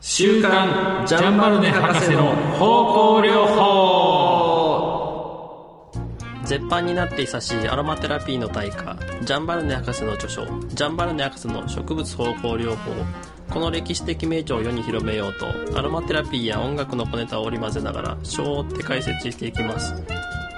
[0.00, 4.78] 週刊ジャンバルネ博士の方向療法。
[6.44, 12.92] 絶版になって久しいアロマテラピーの大家ジャンバルネ博士の著書「ジャンバルネ博士の植物方向療法」
[13.50, 19.92] この歴史的名著を世に広めようとアロマテラピーや音楽の小ネタを織り交ぜながら章を追って解説していきます。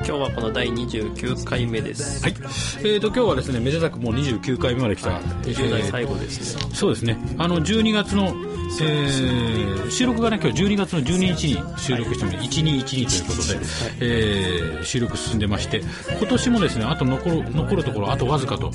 [0.03, 2.23] 今日はこの第29回目です。
[2.23, 2.35] はい、
[2.81, 7.19] えー、と今日はですねめでたくもう29回目まで来た、はい20代最後ですね、そうですね。
[7.39, 9.61] あの12月の、えー
[9.91, 13.59] 収録がね今日12月の12日に収録しても、1212ということで、
[14.01, 15.83] えー収録進んでまして
[16.19, 18.71] 今年もですねあと残る残るところあとわずかと、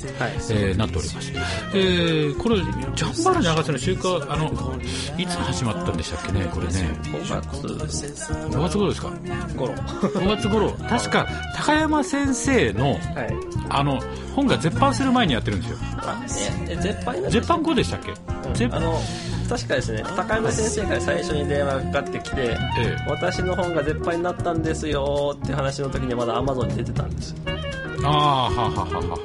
[0.50, 1.32] えーなっております、
[1.74, 4.78] えーこれジャンバル長瀬の週間あの
[5.18, 6.72] いつ始まったんでしたっけねこれね。
[7.04, 9.10] 5月5月頃ですか？
[9.56, 9.72] 頃。
[9.72, 10.70] 5月頃。
[10.88, 11.15] 確か
[11.54, 13.56] 高山先生のはい。
[13.68, 14.00] あの
[14.34, 15.78] 本が絶版する前にやってるんですよ。
[16.80, 18.14] 絶版絶版後でしたっけ、
[18.54, 19.00] 絶あの
[19.48, 22.96] 確かですね高山先生から最初に電話がかかってきて、ええ。
[23.08, 27.38] 私の本が絶版になったんですよって話の時にまだアマゾンに出てたんですよ。
[28.04, 29.18] ああはあはあは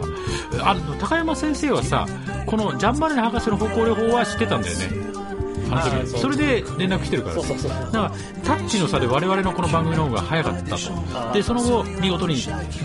[0.59, 0.65] あは。
[0.65, 2.07] ああの高山先生はさ
[2.45, 5.10] このジャンバルネ博士の方向療法は知ってたんだよね
[5.71, 8.11] あの時あーそれで連絡来てるからそうそうそうだから
[8.43, 11.33] タッチの差で我々のこの番組の方が早かったと。
[11.33, 12.35] でその後見事に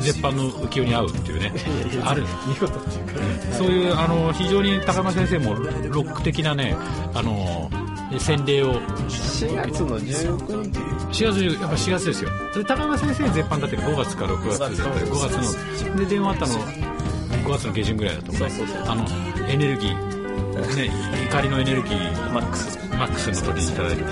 [0.01, 1.53] 絶版の浮世に合うっていうね
[2.05, 2.25] ある。
[2.47, 3.07] 見事っていう
[3.51, 6.77] かそういうあの非常に高山先生もロック的なね
[7.14, 7.70] あの
[8.19, 8.75] 洗礼を。
[9.09, 10.62] 4月の19
[11.11, 11.25] 日。
[11.25, 12.31] 4月10やっぱ4月ですよ。
[12.55, 15.12] で高山先生絶版だって5月か6月だったり5
[15.79, 18.51] 月ので電話あったの5月の下旬ぐらいだと思う。
[18.51, 18.84] そうそうそう。
[18.92, 19.05] あの
[19.48, 20.16] エネルギー
[20.77, 20.91] ね
[21.29, 22.79] 怒りのエネルギーマックス。
[22.97, 24.05] マックスの時にいただいて。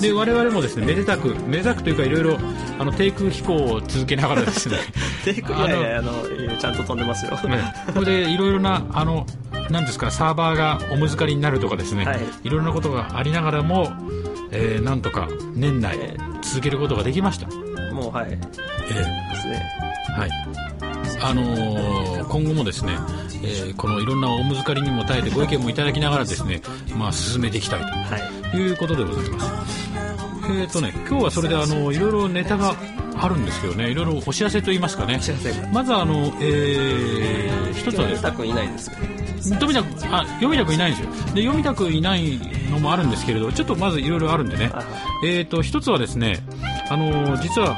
[0.00, 2.38] で我々もですねめでたくめでたくというかいろいろ
[2.78, 4.78] あの低空飛行を続けながらですね。
[5.24, 6.12] テイクいやいやあの
[6.58, 7.32] ちゃんと飛んでますよ。
[7.48, 9.26] ねこれでいろいろなあの
[9.70, 12.20] なんですかサーバーがお難りになるとかですね、はい。
[12.42, 13.92] い、ろいろなことがありながらも、
[14.50, 17.46] えーなんとか年内え続けることができました、
[17.92, 18.30] もうはい。
[18.30, 18.38] で
[18.90, 19.62] えすね。
[20.16, 20.30] えはい
[21.24, 22.92] あのー今後もですね、
[23.42, 26.60] えーこのいろんなお難りにも耐えてご意見もいただきながらですね、
[26.98, 28.50] まあ、進めていきたいはい。
[28.50, 29.74] ということでございます。
[30.50, 32.74] えっ、とね今日はそれであのいろいろネタが
[33.16, 35.18] あるんですけどねいろいろお知らせと言いますかね。
[35.72, 38.22] まずあの、えー一つはですね。
[38.22, 38.90] たくんいないです
[39.58, 41.34] 富田君あ読田君いないんですよ。
[41.34, 42.38] で読田君いない
[42.70, 44.68] のもあるんですけれどちょっとまずいろいろあるんでね。
[44.68, 44.82] は。
[45.22, 46.44] いえー、と一つはですね
[46.90, 47.76] あのー実は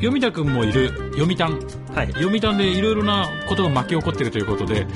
[0.00, 1.54] 読田君もいる読谷
[1.94, 2.12] はい。
[2.12, 4.86] 読谷でいろいろなことが巻き起こっているということで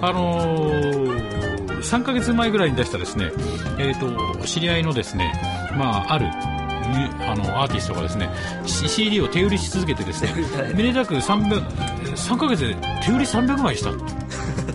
[0.00, 1.38] あのー
[1.78, 3.30] 3ヶ月前ぐらいに出したですね、
[3.78, 5.32] えー、と知り合いのですね、
[5.76, 6.26] まあ、ある
[7.20, 8.28] あのアーティストがですね
[8.66, 12.74] CD を手売りし続けてですねはい めでたく300 3ヶ月で
[13.04, 13.90] 手売り300枚した。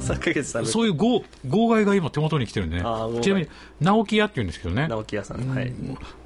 [0.04, 2.84] 3ヶ月食べそういう号号外が今手元に来てるんでね。
[3.22, 3.48] ちなみに
[3.80, 4.88] 直木屋って言うんですけどね。
[4.88, 5.50] 直木屋さん。
[5.50, 5.74] はい。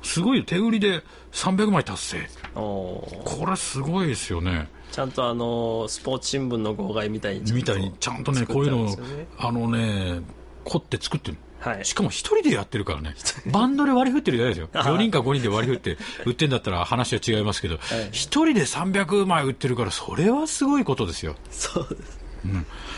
[0.01, 0.43] すごいよ。
[0.45, 2.29] 手売りで300枚達成。
[2.53, 8.95] これすごいですよねちゃんとあのスポーツ新聞の号外みたいにちゃんとみたいにちゃんとね作こういうの
[9.37, 10.21] あのね
[10.63, 11.37] 凝って作ってる。
[11.59, 11.85] はい。
[11.85, 13.15] しかも一人でやってるからね。
[13.47, 14.69] バンドで割り振ってるじゃないですよ。
[14.79, 14.95] あー。
[14.95, 17.79] 4人か5人で割り振って売ってんだったら話は違いますけど。
[18.11, 21.35] 一人で300枚売ってるからそれはすごいことですよ。
[21.49, 22.19] そうです、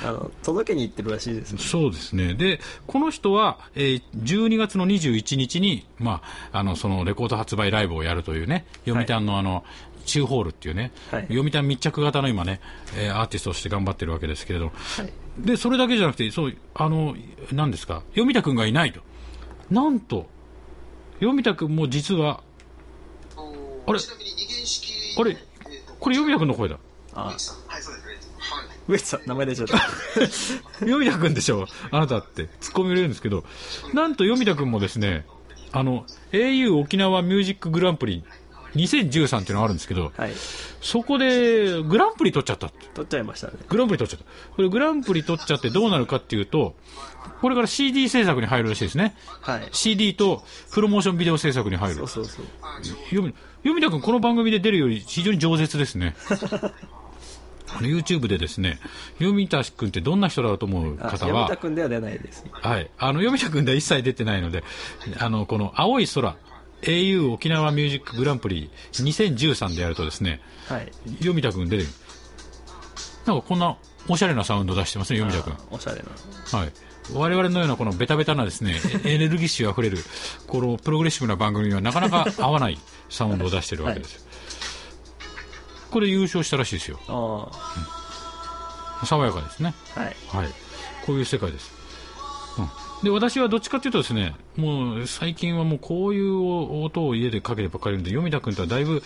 [0.06, 2.34] あの届けに行ってるらしいですそうですね。
[2.34, 9.64] で、この人は、えー12月の21日に、まあ、あの、そのレコード発売ライブをやるというね、読谷のあの、
[10.06, 11.22] チューホールっていうね、はい。
[11.30, 12.60] 読谷密着型の今ね、
[12.98, 14.72] えーアーティストとして頑張ってるわけですけれど、は
[15.04, 15.14] い。
[15.46, 17.16] で、それだけじゃなくて、そう、あの、
[17.52, 19.02] 何ですか、読谷くんがいないと。
[19.70, 20.28] なんと、
[21.20, 22.42] 読谷くんも実は、
[23.88, 24.00] あれ？
[25.18, 25.38] あれ？
[26.00, 26.78] これ読谷くんの声だ。
[27.14, 27.99] あはい、そうです
[28.98, 29.78] 地さん名前出ちゃった。
[30.80, 31.68] 読谷くんでしょ？
[31.92, 33.44] あなたって、ツッコミ入れるんですけど、
[33.94, 35.26] なんと読谷くんもですね、
[35.72, 38.24] あの、au 沖縄ミュージックグランプリ
[38.76, 40.32] 2013っていうのがあるんですけど、はい。
[40.82, 42.70] そこでグランプリ取っちゃった。
[42.94, 43.54] 取っちゃいましたね。
[43.68, 44.26] グランプリ取っちゃった。
[44.56, 46.76] これグランプリ取っちゃってどうなるかっていうと、
[47.42, 49.16] これから CD 制作に入るらしいですね。
[49.42, 49.70] はい。
[49.72, 51.96] CD とプロモーションビデオ制作に入る。
[51.96, 52.08] そう。
[52.08, 52.46] そうそう。
[53.10, 53.34] 読み
[53.64, 56.16] 読田君この番組で出るより非常に饒舌ですね
[57.78, 58.80] YouTube でですね
[59.20, 64.64] 読田君ってどんな人だと思うあ方は山田君では出ないですはい、あの読田君では一切出てないので
[65.20, 66.36] あのこの青い空
[66.82, 70.92] au 沖縄ミュージックグランプリ2013でやるとですねはい。
[71.20, 71.90] 読田君出てる。
[73.26, 73.76] なんかこんな
[74.08, 75.54] おしゃれなサウンド出してますね読田君。
[75.54, 76.60] あおしゃれな。
[76.60, 76.72] はい。
[77.14, 79.98] 我々のようなこのベタベタなですね、 エネルギッシュあふれる、
[80.46, 82.78] このプログレッシブな番組にはなかなか合わない
[83.10, 84.22] サウンドを出してるわけですよ。
[85.92, 87.00] これ優勝したらしいですよ。
[87.08, 89.74] あ爽やかですね。
[89.96, 90.48] あはいはい。
[91.06, 91.72] こういう世界です。
[92.58, 92.70] うん。
[93.04, 99.02] で私はどっちかというとですねもう最近はもうこういう音を家でかけてばっかりいるんで読田君とはだいぶ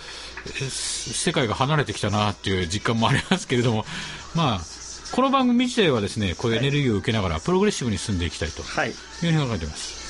[0.48, 3.86] え世界が離れてきたなっていう実感もありますけれども
[4.34, 4.62] まあ
[5.12, 10.03] この番組自体はですねこういうエネルギーを受けながらプログレッシブに進んでいきたいとはいいうふうに考えています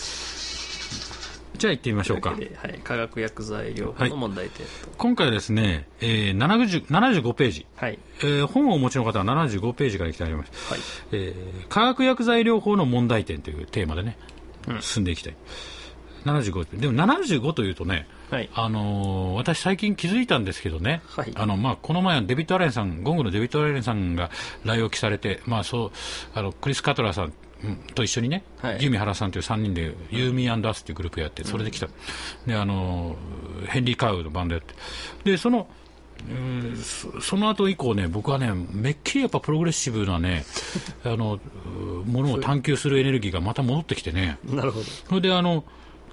[1.57, 2.31] じゃあ行ってみましょうか。
[2.31, 4.65] はい、化学薬剤療法の問題点。
[4.65, 7.65] と今回はですね、えー、70 75ページ。
[7.75, 7.99] はい。
[8.19, 10.81] えー本をお持ちの方は75ページからいきたいと思います、はい。
[11.11, 14.17] えー化学薬剤療法の問題点というテーマでね、
[14.81, 15.35] 進んでいきたい。
[16.25, 18.49] 75でも75というとね、はい。
[18.53, 21.31] あのー私最近気づいたんですけどね、はい。
[21.35, 24.31] あのまあ、この前デビッド・アレンさんゴングのデビッド・アレンさんが
[24.65, 25.91] 来沖されて、まあ、そう
[26.33, 27.33] あのクリス・カトラーさんうん
[27.95, 28.83] と一緒にね、はい。
[28.83, 31.87] ユーミハラさんという3人で、ユーミーアスというグループやって、それで来た、
[32.45, 33.15] であの
[33.67, 34.73] ヘンリー・カウのバンドやって、
[35.23, 35.67] でその
[36.29, 40.45] うんそその後以降ね、僕はね、めっきりやっぱプログレッシブなね、
[41.03, 41.39] あの
[41.75, 41.79] う
[42.09, 44.85] ものを探求するエネルギーがまた戻ってきてね、なるほど。
[44.85, 45.63] それであの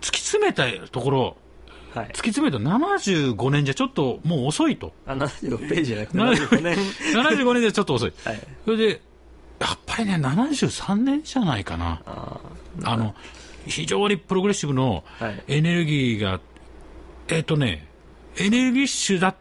[0.00, 1.36] 突き詰めたところ、
[1.94, 2.06] はい。
[2.06, 6.78] 突き詰めた75年じゃちょっともう遅いと、あ75ページじゃなくて75 75年。
[7.14, 8.40] 75年じゃちょっと遅い、はい。
[8.64, 9.00] それで
[9.60, 12.00] やっぱりね、73年じゃないかな。
[12.06, 12.40] あ
[12.84, 13.14] あの
[13.66, 16.40] 非常にプログレッシブのはいエネルギーが、
[17.28, 17.86] えっ、とね、
[18.38, 19.36] エネルギッシュだ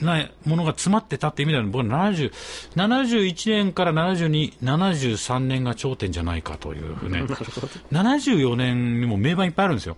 [0.00, 2.32] なものが詰まってたって意味では、僕は70
[2.76, 7.22] 71年から72、73年が頂点じゃないかというふうね、
[7.92, 9.96] 74年にも名盤いっぱいあるんですよ。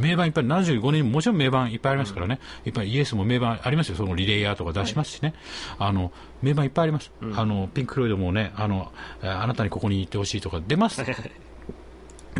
[0.00, 5.34] 名盤いっぱい、75年にももちろん名盤いっぱいありますからね、いっぱいイエスも名盤ありますよ、そのリレイヤーとか出しますしね、
[5.78, 6.12] あの
[6.42, 8.92] 名盤いっぱいあります、あのピンク・フロイドもねあの、
[9.22, 11.02] えあなたにここに行ってほしいとか出ます。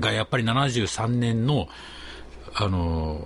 [0.01, 1.69] が、やっぱり73年の
[2.57, 3.21] あの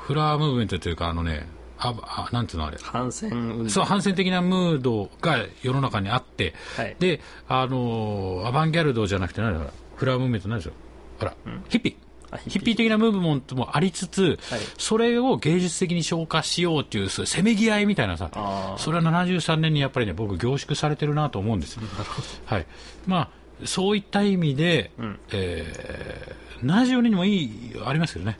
[0.00, 1.46] フラワームーブメントというか、あのね、
[1.88, 2.78] ああなんていうのあれ。
[2.80, 6.96] 反戦そう反戦的なムードが世の中にあって、はい。
[6.98, 9.70] であのアバンギャルドじゃなくて何だろう。
[9.96, 10.72] フラムーブメントなんでしょう
[11.20, 11.34] あら、
[11.68, 12.34] ヒッピー。
[12.34, 12.50] あヒッピー。
[12.50, 14.60] ヒッピー的なムーブメントもありつつ、はい。
[14.78, 18.30] それを芸術的に消化しようっていうせめぎ合いみたいなさ
[18.78, 21.78] それは73年にやっぱりね僕凝縮されてるなと思うんです。
[22.46, 22.66] はい。
[23.06, 23.30] ま
[23.62, 24.90] あそういった意味で、
[25.30, 27.50] えー74年にもいい
[27.84, 28.38] ありますけどね、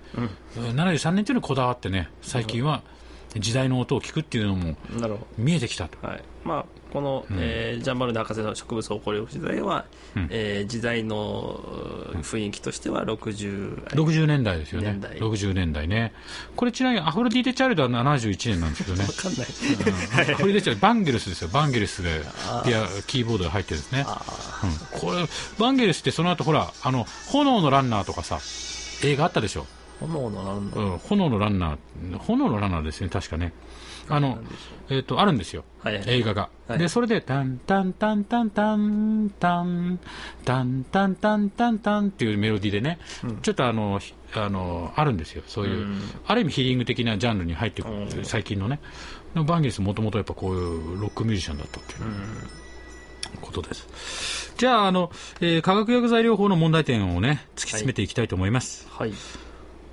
[0.54, 2.82] 73年というのにこだわってね最近は
[3.36, 4.76] 時代の音を聞くっていうのも
[5.38, 5.98] 見えてきたと。
[6.00, 6.22] ど、はい。
[6.44, 9.86] まあ、この、えージャンバルネ博士の植物を起こる時代は、
[10.28, 11.60] えー時代の
[12.12, 14.88] う雰囲気としては60、60年代ですよね。
[14.88, 15.18] 年代。
[15.18, 16.12] 60年代ね。
[16.56, 19.04] これちなみにアフロディーテ・チャイルドは71年なんですけどね。
[19.04, 19.46] わかんない。
[20.32, 21.48] アフロディーテ・チャイルドバンゲルスですよ。
[21.48, 22.10] バンゲルスが
[22.62, 24.06] ピアキーボードが入ってるんですね、
[24.94, 25.24] うん、これ
[25.58, 28.38] バンゲルスってその後ほらあの炎のランナーとかさ
[29.06, 29.66] 映画あったでしょ
[30.06, 33.52] 炎のなんだうん、炎のランナー、炎のランナーですね、確かね。
[34.08, 34.38] あの、
[34.90, 35.64] えっ、と、あるんですよ。
[35.82, 36.48] はいはい映画が。
[36.68, 39.98] はいで、それで、タンタンタンタンタンタン、
[40.44, 42.98] タンタンタンタンタンっていうメロディーでね、
[43.42, 45.42] ちょっとあの、ひあの、あるんですよ。
[45.46, 45.86] そういう、
[46.26, 48.80] ある意味ヒーリング的なジャンルに入ってくる、最近のね。
[49.34, 52.00] でもバンゲリスもともとやっぱこういうロックミュージシャンだったっていう。
[53.40, 54.52] ことです。
[54.58, 55.10] じゃあ、あの、
[55.40, 58.86] えー化学薬剤療法の問題点をね、突き詰めていきたいと思います。
[58.90, 59.12] はい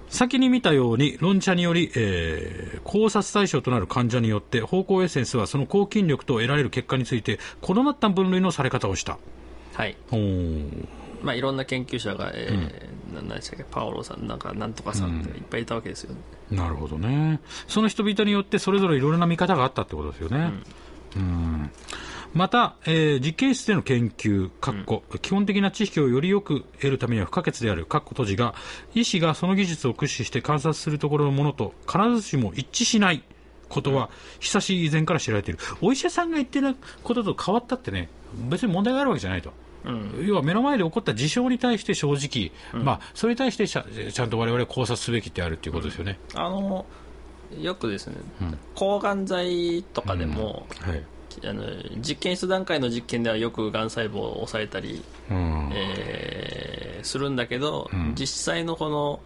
[0.10, 9.20] 先に見たように論茶により、えー考察対象となる患者によって方向エッセンスはその抗菌力と得られる結果について異なった分類のされ方をした。
[9.76, 9.96] はい。
[11.22, 13.66] まあ、いろんな研究者が、えーな何でしたっけ？
[13.70, 16.20] パオロさんなんかなんとかさんっていっぱいいたわけですよね、
[16.52, 17.40] なるほどね。
[17.68, 20.52] その人々によってそれぞれいろいろな見方があったってことですよね、
[21.16, 21.72] うん
[22.33, 28.54] また、えー実験室での研究、かっこ基本的な知識をよりよく得るためには不可欠である、かっこ閉じが、
[28.94, 33.24] 医師がその技術を駆使して観察するところのものと必ずしも一致しない
[33.68, 34.09] ことは、
[34.40, 35.59] 久しい以前から知られている。
[35.81, 38.09] お医者さんが言ってることと変わったってね、
[38.50, 39.52] 別に問題があるわけじゃないと。
[40.21, 42.52] 要は目の前で起こった事象に対して正直、
[42.83, 46.19] まあ、それに対してちゃちゃんと我々は考察すべきであるということですよね。
[46.36, 46.86] あの
[47.57, 48.18] よくですね、
[48.76, 51.04] 抗がん剤とかでも、はい
[51.45, 51.64] あの
[51.98, 55.69] 実験室段階の実験ではよくがん細胞を抑えたり、うん。
[55.74, 59.21] えーするんだけど、実際のこの、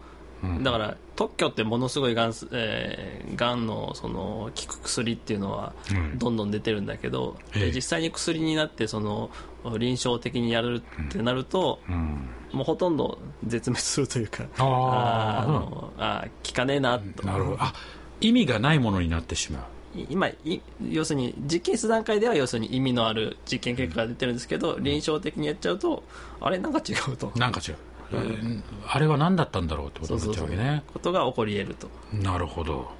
[0.62, 6.18] だから特許ってものすごいがん,、えー、がんのその効く薬っていうのはうん。
[6.18, 7.66] どんどん出てるんだけど、ええ。
[7.66, 9.30] で実際に薬になってその
[9.78, 12.28] 臨床的にやるってなると、うん。
[12.52, 14.64] もうほとんど絶滅するというかあー。
[14.64, 17.26] あーあのあー効かねえなと。
[17.26, 17.56] なるほど。
[17.58, 17.72] あ、
[18.20, 19.62] 意味がないものになってしまう。
[19.94, 20.60] い今い
[20.90, 26.02] 要するに実験室段階では要するに意味のある実験結果が出てるんですけど、臨床的にやっちゃうと
[26.40, 27.32] あれなんか違うと。
[27.36, 27.76] なんか違う。
[28.12, 30.82] えーあれは何だったんだろうってことになっちゃうわけね。
[30.92, 32.90] ことが起こり得ると、なるほど。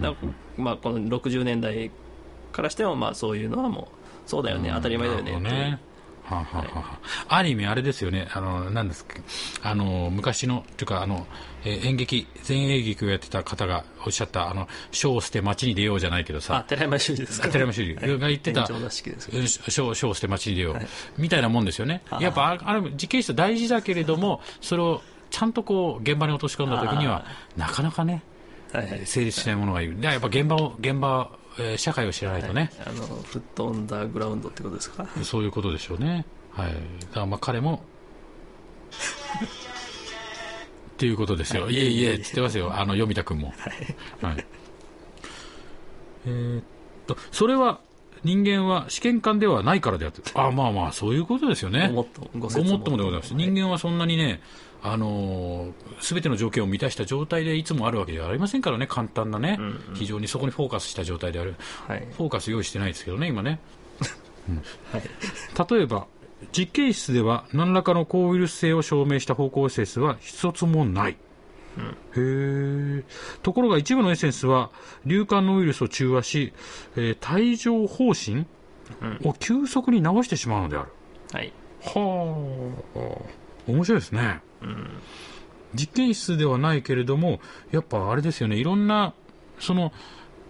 [0.00, 1.90] だからまあ、この60年代
[2.52, 5.78] からしてもまあそういうのはもうそうだよね、当たり前だよねね。
[6.28, 9.14] はあはあはあ、ある意味あれですよね、あの、なんですか、
[9.62, 11.26] あの、昔の、というか、あの、
[11.64, 17.48] えー演劇、前衛劇をやってた方がおっしゃった、あの、書を捨て街に出ようじゃないけどあさ、寺山修司ですか？
[17.48, 17.94] 寺山修司。
[18.18, 18.66] が言ってた
[19.68, 20.76] 書書を捨て街に出よう、
[21.18, 22.02] みたいなもんですよね。
[22.20, 27.24] やっぱ、ああれ、実験室大事だけれども、それをちゃんとこう、現場に落とし込んだ時には、
[27.56, 28.22] なかなかね、
[28.72, 29.06] はいはい。
[29.06, 30.00] 成立しないものがいる。
[30.00, 35.06] でやっぱ現場を、現場、えー社会を知らないとね、あのフットオンダーグラウンドってことですか？
[35.22, 36.26] そういうことでしょうね。
[36.50, 36.72] はい。
[36.72, 37.82] だからまあ彼も、
[40.90, 41.68] っていうことですよ。
[41.70, 42.72] いえいえ、って言ってますよ。
[42.74, 43.52] あの、読田君も。
[44.22, 44.46] はい。
[46.26, 46.62] えーっ
[47.06, 47.80] と、それは、
[48.24, 51.88] 人間は試験官ではないからであって、あまあまあ、そういうことですよね。
[51.88, 53.34] ごもっともでございます。
[53.34, 54.40] 人間はそんなにね、
[54.82, 59.58] あのすべての条件を満たした状態でいつもあるわけではありませんからね、簡単なね、
[59.94, 61.56] 非常にそこにフォーカスした状態である。
[61.86, 63.60] はいフォーカス用意してないですけどね、今ね。
[64.92, 65.02] はい
[65.70, 66.06] 例えば、
[66.56, 71.16] 実験室では何らかの抗ウイルス性を証明した方向エッセンスは一つもない。
[71.78, 73.04] へえ。
[73.42, 74.70] ところが一部のエッセンスは
[75.04, 76.52] 流感のウイルスを中和し、
[76.96, 78.46] えー帯状疱疹
[79.24, 80.88] を急速に治してしまうのである。
[81.32, 81.52] はい
[81.82, 81.92] は
[83.66, 84.40] あ、面白いですね。
[85.74, 87.40] 実験室ではないけれども、
[87.70, 89.12] やっぱあれですよね、いろんな、
[89.58, 89.92] その、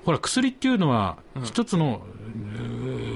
[0.04, 2.06] ほら、薬っていうのは、一つの、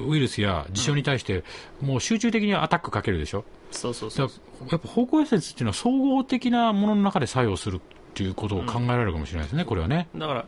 [0.09, 1.45] ウイルスや事象に対して、
[1.81, 3.45] もう集中的にアタックかけるでしょ？
[3.71, 4.31] そうそうそう
[4.73, 10.09] やっぱ方向エッセンスっていうのは総合的なものの中で作用するっていうことを考えられるかもしれないですね、これはね。
[10.15, 10.45] だから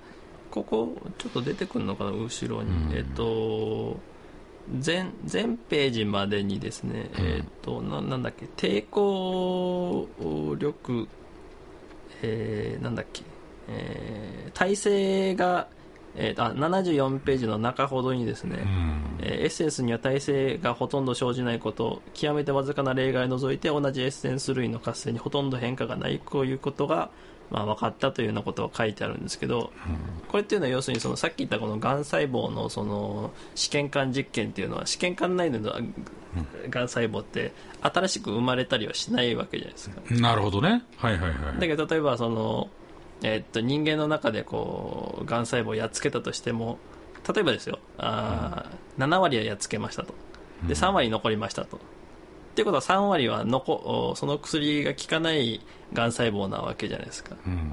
[0.50, 3.98] ここちょっと出てくるのかな後ろに、えっと
[4.78, 10.06] 全全ページまでにですね、えっとななんだっけ抵抗
[10.58, 11.08] 力
[12.22, 13.22] えーなんだっけ、
[13.68, 15.68] えー体制が、
[16.14, 18.58] えーあ74ページの中ほどにですね、
[19.20, 27.10] えーエッセンスには耐性がほとんど生じないこと極めてわずかな例外を除いて同じエッセンス類の活性にほとんど変化がないこういうことが、
[27.52, 29.70] まあ、分かったというようなことが書いてあるんですけど、
[30.28, 35.92] これっていうのは要するにそのさっき言ったこのがん細胞のその試験管実験っていうのは試験管内でのがん
[36.88, 40.00] 細胞って新しく生まれたりはしないわけじゃないですか。
[40.14, 40.82] なるほどね。
[40.96, 41.60] はいはいはい。
[41.60, 42.70] だけど例えばその、
[43.22, 46.78] えっと人間の中でこうがん細胞をやっつけたとしても
[47.34, 50.14] 例えばですよあー、7割はやっつけましたと
[50.66, 51.78] で3割残りましたと。
[52.52, 55.60] っていうことは3割は残おその薬が効かない
[55.94, 57.34] がん細胞なわけじゃないですか。
[57.46, 57.72] うん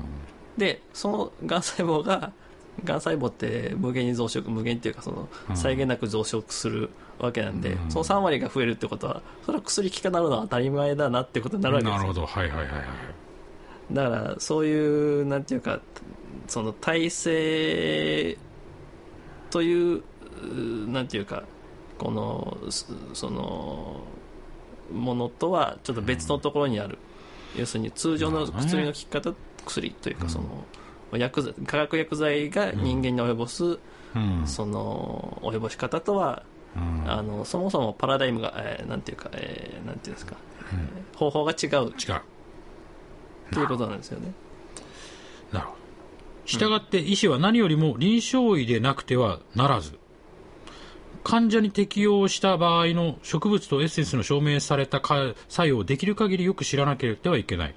[0.57, 2.31] でそのがん細胞が
[2.83, 12.25] がん細胞って無限に増殖無限っていうかその際限なく増殖するわけなんで、うんその3割が増えるってことはそれは薬効かなるのは当たり前だなってことになるわけですよなるほど。
[12.25, 12.83] はいはいはいはい。
[13.91, 15.79] だからそういうなんていうか
[16.47, 18.37] その体制
[19.49, 20.03] という
[20.43, 21.43] うなんていうか
[21.97, 24.01] このすその
[24.91, 26.97] ものとはちょっと別のところにある、
[27.55, 29.33] 要するに通常の薬の効き方、
[29.65, 30.65] 薬というかその、
[31.17, 33.79] 薬剤化学薬剤が人間に及ぼす、
[34.15, 34.43] うん。
[34.45, 36.43] その及ぼし方とは、
[36.75, 40.35] うんあのそもそもパラダイムが、えーなんていうか、えーなんていうんですか、
[40.71, 42.21] えー方法が違う違う。
[43.51, 44.31] ということなんですよね。
[45.51, 45.79] なるほど。
[46.45, 49.97] したがって医師は何よりも臨床医でなくてはならず、
[51.23, 57.75] 患者に適用した場合の植物とエッセンスの証明されたか作用をできる限りよく知らなければいけない。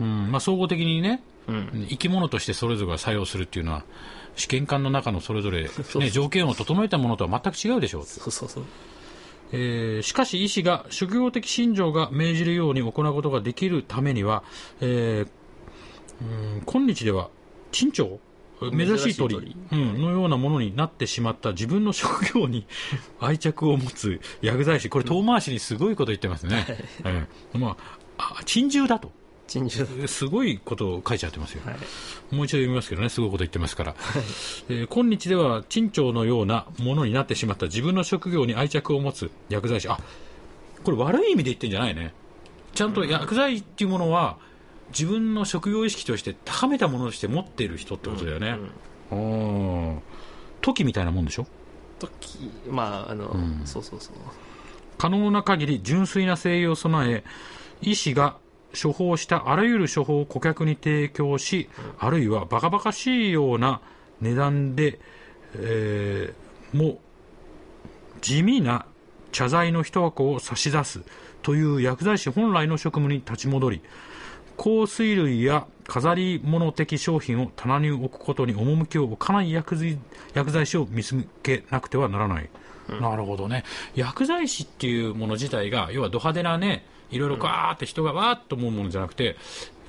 [0.00, 0.30] うん。
[0.30, 1.86] まあ、総合的にね、うん。
[1.88, 3.84] 生き物としてそれぞれが作用するっていうのは、
[4.36, 8.04] 試験管の中のそれぞれ、 ね、条件を整えたものとは全く違うでしょう。
[8.04, 8.64] そうそうそう。
[9.52, 14.42] えーしかし医師が職業的信条が命じるように行うことができるためには、
[14.80, 15.28] えー
[16.22, 17.28] うん今日では
[17.72, 18.18] 珍鳥
[18.70, 19.56] 珍しい鳥。
[19.72, 22.66] うん、のようなものになってしまった自分の職業に
[23.20, 26.66] 愛着を持つ薬剤師これ遠回しにすごいこと言ってますね、
[27.04, 27.76] えーま
[28.18, 29.12] あ、あ珍獣だと。
[29.46, 32.34] 珍獣すごいことを書いちゃってますよ、はい。
[32.34, 33.94] もう一度読みますけどね、すごいこと言ってますから。
[34.68, 39.88] えー今日では、珍鳥のようなものになってしまった自分の職業に愛着を持つ薬剤師。
[39.88, 39.98] あ、
[40.82, 42.14] これ悪い意味で言ってんじゃないね。
[42.74, 44.38] ちゃんと薬剤っていうものは、
[44.90, 48.58] 自分の職業意識として高めたものとして持っている人ってことだよね。
[49.10, 50.02] うん。
[50.60, 51.46] 時みたいなもんでしょ？
[51.98, 53.62] 時まああの、ん。
[53.64, 54.14] そうそうそう。
[54.98, 57.24] 可能な限り純粋な誠意を備え、
[57.82, 58.36] 医師が
[58.80, 63.80] 処方したあらゆる処方を顧客に提供し、あるいはバカバカしいような
[64.20, 65.00] 値段で、
[65.56, 66.44] えー
[66.76, 66.98] も
[68.20, 68.86] 地味な
[69.30, 71.02] 茶剤の一箱を差し出す
[71.42, 73.80] という薬剤師本来の職務に立ち戻り、
[74.56, 79.98] 香水類や飾り物的商品を棚に置くことに趣を置かない薬剤
[80.32, 82.48] 薬剤師を見つけなくてはならない、
[83.00, 83.64] なるほどね。
[83.94, 89.36] 薬剤師っていうもの自体が要はド派手なねいろいろガーって人がわーっと思うものじゃなくて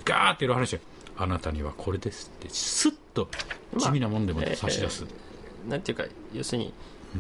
[0.04, 0.82] ガーっていろいろ話して
[1.18, 3.30] あなたにはこれですってスッと
[3.78, 5.06] 地味なもんでも差し出す、
[5.68, 6.74] なんていうか要するに、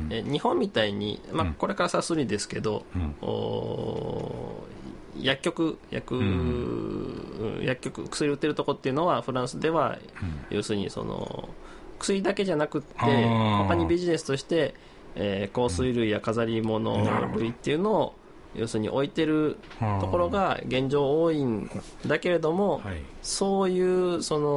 [0.10, 2.86] え日本みたいに、まあ、これからさすりですけど、
[3.22, 4.64] お
[5.22, 6.16] 薬局薬,、
[7.62, 9.98] 薬局薬売ってるとこっていうのはフランスでは、
[10.50, 11.50] 要するにその
[12.00, 14.76] 薬だけじゃなくって他にビジネスとして、
[15.16, 16.98] えー香水類や飾り物
[17.36, 18.14] 類っていうのを
[18.56, 19.58] 要するに置いてる
[20.02, 21.70] ところが現状多いん
[22.06, 23.02] だけれども、はい。
[23.22, 24.48] そういうその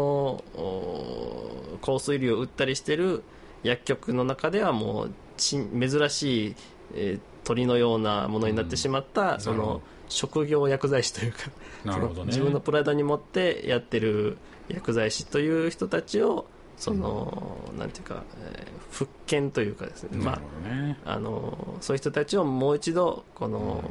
[0.56, 3.22] お香水類を売ったりしてる
[3.62, 6.56] 薬局の中ではもうち珍しい、
[6.94, 9.72] えー鳥のようなものになってしまった、そなるほど。
[9.74, 11.38] の職業薬剤師というか
[11.84, 12.28] なるほどね。
[12.28, 14.38] 自分のプライドに持ってやってる
[14.68, 16.46] 薬剤師という人たちを
[16.76, 18.22] その、なんていうか、
[18.54, 23.84] えー復権というかですね、ねあ、あのそういう人たちをもう一度この、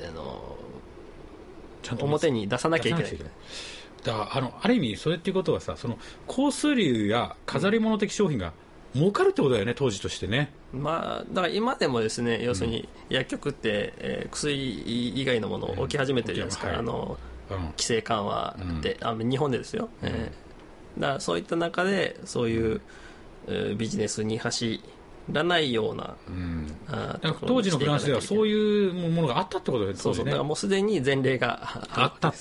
[0.00, 0.56] あの
[1.82, 3.18] ちゃんと表に出さなきゃいけない。
[4.04, 8.52] だあのある意味それっていうことはさその香水類や飾り物的商品が
[8.96, 10.52] 儲かるってことだよね当時としてね。
[10.72, 17.18] まあ、だから今でもですね要するに薬局って、えー薬以外のものを置き始めてるじゃないですか、はいあの
[17.50, 17.56] うん。
[17.58, 21.00] 規制緩和って、あ日本でですよ、えー。
[21.00, 22.80] だからそういった中でそういう、
[23.46, 24.80] えービジネスに走
[25.30, 26.66] らないような、うん。
[26.88, 31.60] あ当時のフランスではそうういうものがあったってことだよねそうそうだからもうすでに前例が
[31.90, 32.32] あった。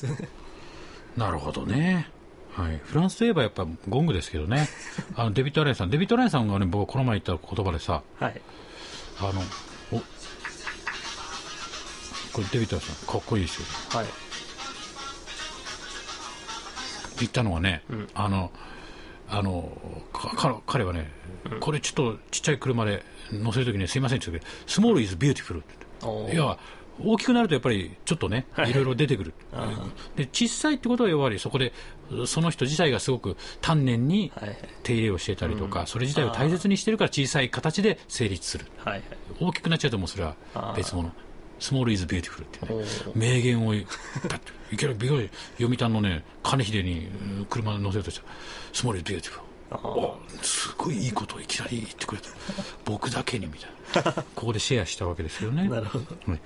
[1.17, 2.09] なるほどね
[2.55, 4.69] はい、フランスといえばやっぱゴングですけどね、
[5.15, 8.41] あのデビッド・アレンさん、デビッド・アレンさんがね、僕、この前言った言葉でさ、はい。
[9.19, 9.41] あの、
[9.91, 9.99] お
[12.31, 13.65] これデビッド・アレンさん、かっこいいですよ。
[13.99, 14.07] はい。
[17.19, 17.83] 言ったのはね、
[18.13, 18.51] あの、
[19.29, 19.77] あの、
[20.13, 21.11] かか彼はね、
[21.59, 25.75] これちょっとちっちゃい車で乗せるときにすいませんって言って、 small is beautiful って。
[26.03, 26.35] おー。
[26.35, 26.59] 要は、
[27.03, 29.33] 大きくなるとやっぱりちょっとね、いろいろ出てくる。
[30.15, 31.73] で、小さいってことはやはりそこで、
[32.25, 38.65] その人自体がすごく丹念にはいはい手入れをしてたりとか、それ自体を大切にしてるから小さい形で成立する。
[38.77, 39.03] はいはい
[39.39, 40.35] 大きくなっちゃうともうそれは
[40.75, 41.11] 別物。
[41.59, 43.83] small is beautiful っていうねお、名言を、だっ
[44.41, 45.21] て、いきなりビヨ
[45.57, 48.27] 読谷のね、金秀にうん車に乗せるとしたら、
[48.73, 49.45] small is beautiful。
[49.83, 52.29] おすごいいいことをいきなり言ってくれた。
[52.83, 53.74] 僕だけにみたいな。
[54.35, 55.67] ここでシェアしたわけですよね。
[55.67, 56.05] なるほど。
[56.27, 56.41] はい。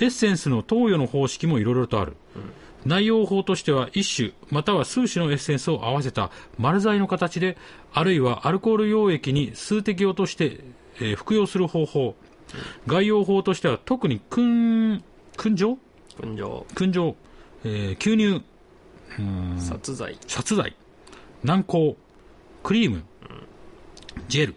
[0.00, 2.16] エッセンスの投与の方式もいろいろとある、
[2.84, 7.56] 内容法としては一種または数種のエッセンスを合わせた丸剤の形で
[7.92, 10.60] あるいはアルコール溶液に数滴落として、
[11.00, 12.14] えー服用する方法。
[12.86, 15.00] 概要法としては特に燻
[15.36, 15.78] 燻蒸？
[16.20, 17.16] 燻蒸、
[17.64, 18.42] えー吸入。
[19.58, 20.16] 殺剤。
[20.26, 20.76] 殺剤。
[21.44, 21.96] 軟膏。
[22.62, 23.02] クリーム、
[24.28, 24.54] ジェル、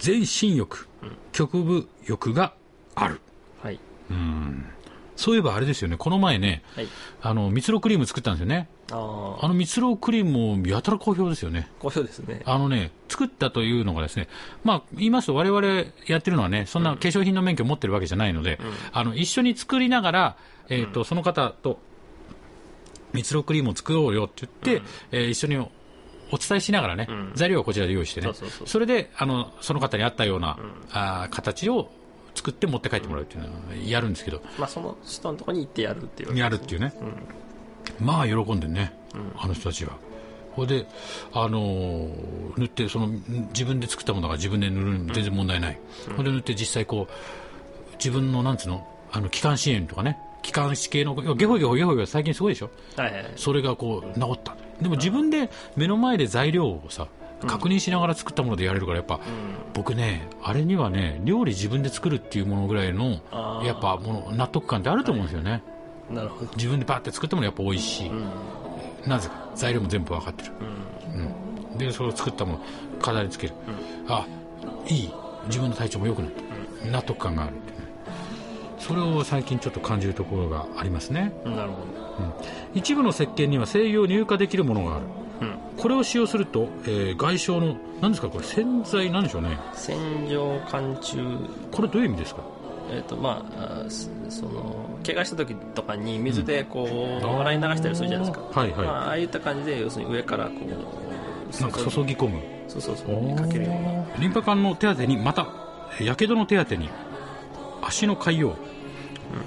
[0.00, 0.88] 全身浴、
[1.32, 2.54] 局部浴が
[2.94, 3.20] ある。
[3.62, 3.80] はい。
[5.16, 6.88] そういえばあれですよね、この前ね、はい。
[7.22, 8.68] あの、蜜ろクリーム作ったんですよね。
[8.90, 11.70] あああの蜜ろクリームもやたら好評ですよね。
[11.78, 12.42] 好評ですね。
[12.44, 14.28] あのね、作ったというのがですね、
[14.62, 15.66] まあ、言いますと我々
[16.06, 18.58] やってるのはね、そんな化粧品の免許を持ってるわけじゃないので、
[18.92, 20.36] あの、一緒に作りながら、
[20.68, 21.78] えっ、と、その方と、
[23.12, 25.66] 蜜ろクリームを作ろうよって言って、えー一緒に
[26.34, 28.30] お伝えしながらね、材料はこちらで用意してね、
[28.66, 30.58] それで、あの、その方に合ったような、
[30.90, 31.90] あー形を
[32.34, 33.52] 作って持って帰ってもらうっていうのは
[33.86, 36.92] やるんですけど、まあその人のところに行ってやるっていうやるっていうね、
[38.00, 38.92] まあ喜んでね、
[39.36, 39.92] あの人たちは。
[40.56, 40.86] これで、
[41.32, 45.78] あのー塗ってその自分で作ったものが自分で塗るの全然問題ない、
[46.16, 48.86] これで塗って実際こう自分のなんつうの？
[49.12, 50.18] あの気管支炎とかね。
[50.42, 52.70] 気管支系のゲホゲホゲホゲホ最近すごいでしょ？
[52.96, 53.32] はいはいはい。
[53.36, 57.08] それがこう治ったでも自分で目の前で材料をさ
[57.46, 59.20] 確認しながら作ったものでやれるからやっぱ、
[59.74, 63.20] 僕ねあれにはね料理自分で作るっていうものぐらいの
[63.64, 65.62] やっぱもう納得感ってあると思うんですよね、
[66.10, 66.52] なるほど。
[66.56, 68.10] 自分でバーって作ったものやっぱ美味しい、
[69.06, 70.52] なぜか材料も全部分かってる、
[71.72, 71.78] うん。
[71.78, 72.60] でそれを作ったもの
[73.00, 73.58] 飾り付ける、
[74.08, 74.26] あ
[74.86, 75.12] いい。
[75.46, 76.30] 自分の体調も良くなっ
[76.82, 77.88] た、納得感があるってね
[78.86, 81.32] それを最近ちょっと感じるところがありますね。
[81.44, 81.76] なるほ
[82.74, 85.06] 一部の石鹸には制御入荷できるものがある。
[85.40, 88.28] ど、うん、これを使用すると、えー外傷の何ですか？
[88.28, 89.58] これ洗剤なんでしょうね。
[89.72, 89.96] 洗
[90.28, 91.18] 浄貫中。
[91.72, 92.42] これどういう意味ですか？
[92.90, 93.84] えっ、とまあ
[94.28, 97.40] その怪我した時とかに水でこう、ん。
[97.40, 98.60] 洗い流したりするじゃないですか。
[98.60, 98.86] はいはい。
[98.86, 102.42] まあ、ああいった感じで要するに上からこうなんか注ぎ込む。
[102.68, 103.34] そうそうそう。
[103.36, 104.18] かけるような。
[104.18, 105.48] リンパ管の手当てにまた
[106.00, 106.90] やけどの手当てに
[107.82, 108.54] 足の潰瘍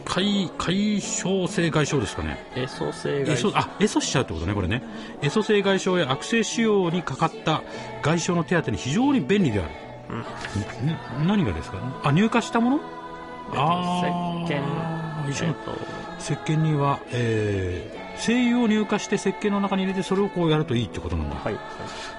[0.05, 2.37] 解解消性外傷ですかね。
[2.55, 4.83] エソ性エ外ソあエソしちゃうってことねこれね。
[5.21, 7.63] エソ性外傷や悪性腫瘍にかかった
[8.01, 9.67] 外傷の手当てに非常に便利であ
[10.09, 11.25] る、ん。
[11.25, 12.01] ん何がですか？
[12.03, 12.79] あ入荷したもの？
[13.53, 14.63] あ石鹸。
[15.27, 15.51] ー一緒に。
[15.51, 15.71] えっと。
[16.19, 21.59] 石鹸には、えー精油を乳化して石鹸の中に入れてそれをこうやるといいってことなんだ、はい。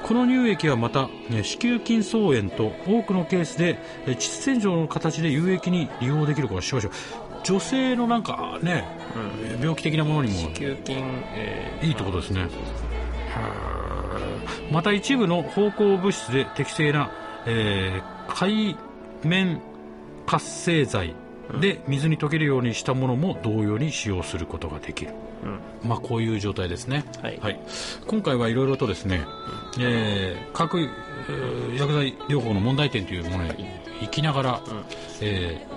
[0.05, 6.89] この乳液はまたね子宮筋層炎と多くのケースでえー膣洗浄の形で有益に利用できるから少々
[7.49, 8.85] 女性のなんかね、
[9.59, 10.93] 病気的なものにも子宮筋、
[11.35, 12.47] えーいいってことですね。
[14.71, 17.11] また一部の芳香物質で適正な、
[17.47, 18.77] えー海
[19.25, 19.63] 面
[20.27, 21.15] 活性剤
[21.61, 25.13] で水に溶けるようにしたものも同様に使用することができる、
[25.83, 27.07] まあこういう状態ですね。
[27.23, 27.59] はい。
[28.07, 29.23] 今回はいろいろとですね、
[29.81, 33.67] えー各、えー薬剤療法の問題点というものに
[34.03, 34.61] 行きながら、
[35.23, 35.68] えー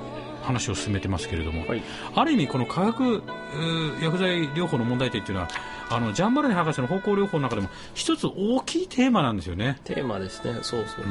[0.41, 1.82] 話を進めてますけれども、はい。
[2.15, 5.49] ある意味この化学、えー薬剤療法の問題点っていうのは
[5.89, 9.80] あのジャンバルネ博士の方向療法の中でも一つ大きいテーマなんですよね。
[9.84, 10.60] テーマですね。
[10.62, 11.06] そうそう、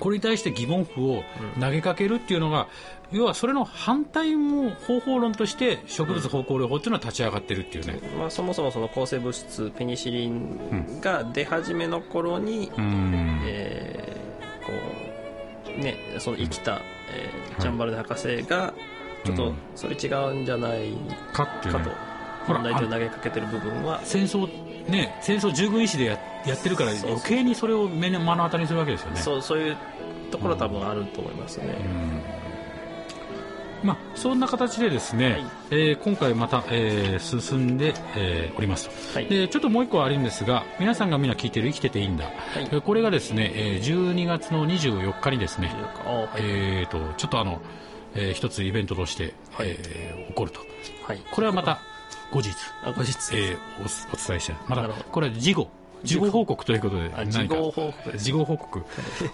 [0.00, 1.22] これに対して疑問符を
[1.60, 2.68] 投げかけるっていうのが、
[3.10, 8.00] 要はそれの反対も方法論として植物方向療法っていうのは立ち上がってるっていうね。
[8.18, 13.42] まあ、そもそもその抗生物質ペニシリンが出始めの頃に、うん。
[13.46, 14.18] えー
[14.66, 14.72] こ
[15.78, 16.82] うねその生きた、
[17.58, 18.74] えージャンバルネ博士が
[19.24, 19.54] ちょっとうん。
[19.74, 20.92] それ違うんじゃない
[21.32, 21.84] かっていうね。
[21.84, 21.96] かと
[22.52, 24.00] 問題点を投げかけてる部分は。
[24.04, 24.48] 戦争
[24.88, 29.20] ね戦争従軍医師でややってるから余計にそれを目の目の当たりにするわけですよね。
[29.20, 29.76] そうそういう
[30.30, 31.64] ところは多分あると思いますね、
[33.82, 35.44] まあ、そんな形でですね、はい。
[35.70, 39.26] えー今回また、えー進んで、えーおります、はい。
[39.26, 42.30] でちょっともう一個あるんですが皆さんがみんな聞いてる「生きてていいんだ」い。
[42.56, 45.72] えーこれがですね、えー12月の24日にですね、
[46.04, 46.28] あはい。
[46.38, 47.60] えー、とちょっとあの、
[48.14, 49.68] えー一つイベントとして、はい。
[49.68, 50.60] えー起こると。
[51.06, 51.22] はい。
[51.30, 51.80] これはまた
[52.30, 52.50] 後日、
[52.84, 55.04] あ後日えーおお伝えしてまたなるほど。
[55.10, 55.70] これは事後
[56.04, 58.84] 事後報告ということで事後報告です事後報告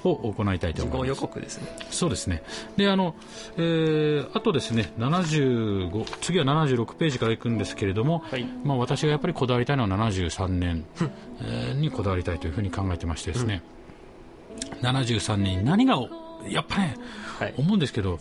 [0.04, 1.20] を行いたいと事後予思います。
[1.20, 1.76] 告ですね。
[1.90, 2.42] そうですね。
[2.76, 3.14] で、あの、
[3.56, 8.44] えー、あとですね、75、次は76ページからいくんですけれども、はい。
[8.64, 10.84] まあ私がやっぱりこだわりたいのは73年、
[11.40, 13.62] えーにこだわりたいというふうに考えてましてですね、
[14.82, 16.08] 73年に何がお、
[16.48, 16.96] やっぱね、
[17.38, 17.54] はい。
[17.56, 18.18] 思うんですけど、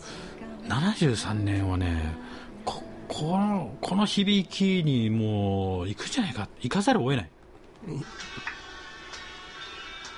[0.68, 2.16] 73年はね、
[2.64, 7.30] ここの、この響きにもう、行くんじゃないか、行かざるを得ない。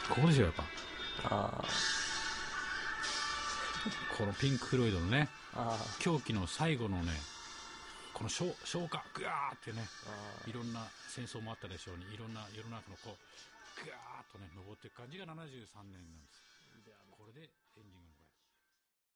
[0.09, 0.65] ここですよ、やっぱ。
[1.25, 1.65] あ
[4.17, 5.29] このピンク・フロイドのね、
[5.99, 7.13] 狂気の最後のね
[8.13, 9.85] この消消化ぐわーってね
[10.47, 16.46] いろんな戦争もあったでしょうにいろんな世の中のこうぐわーっとね登っていく感じが73年なんです